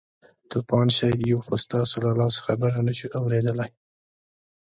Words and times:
توپان 0.49 0.87
شئ 0.97 1.11
یو 1.31 1.39
خو 1.45 1.53
ستاسو 1.63 1.95
له 2.05 2.11
لاسه 2.19 2.39
خبره 2.47 2.79
نه 2.87 2.93
شوو 2.97 3.13
اورېدلی. 3.19 3.69